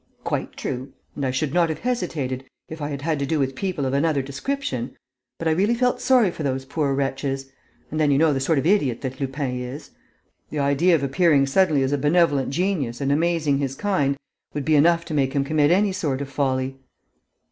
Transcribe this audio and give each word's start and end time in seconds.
"Quite 0.23 0.57
true; 0.57 0.93
and 1.15 1.23
I 1.23 1.29
should 1.29 1.53
not 1.53 1.69
have 1.69 1.77
hesitated, 1.81 2.43
if 2.69 2.81
I 2.81 2.89
had 2.89 3.03
had 3.03 3.19
to 3.19 3.25
do 3.27 3.37
with 3.37 3.53
people 3.53 3.85
of 3.85 3.93
another 3.93 4.23
description. 4.23 4.95
But 5.37 5.47
I 5.47 5.51
really 5.51 5.75
felt 5.75 6.01
sorry 6.01 6.31
for 6.31 6.41
those 6.41 6.65
poor 6.65 6.95
wretches. 6.95 7.51
And 7.91 7.99
then 7.99 8.09
you 8.09 8.17
know 8.17 8.33
the 8.33 8.39
sort 8.39 8.57
of 8.57 8.65
idiot 8.65 9.01
that 9.01 9.19
Lupin 9.21 9.59
is. 9.61 9.91
The 10.49 10.57
idea 10.57 10.95
of 10.95 11.03
appearing 11.03 11.45
suddenly 11.45 11.83
as 11.83 11.91
a 11.91 11.99
benevolent 11.99 12.49
genius 12.49 12.99
and 12.99 13.11
amazing 13.11 13.59
his 13.59 13.75
kind 13.75 14.17
would 14.55 14.65
be 14.65 14.75
enough 14.75 15.05
to 15.05 15.13
make 15.13 15.33
him 15.33 15.43
commit 15.43 15.69
any 15.69 15.91
sort 15.91 16.19
of 16.19 16.29
folly." 16.31 16.77